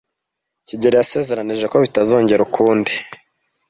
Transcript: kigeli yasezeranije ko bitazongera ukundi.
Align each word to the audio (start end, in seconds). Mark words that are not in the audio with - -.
kigeli 0.67 0.95
yasezeranije 0.99 1.65
ko 1.71 1.77
bitazongera 1.83 2.41
ukundi. 2.47 2.93